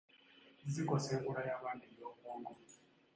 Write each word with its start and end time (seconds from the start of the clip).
Zikosa 0.73 1.09
enkula 1.15 1.41
y’abaana 1.47 1.83
ey’obwongo. 1.89 2.51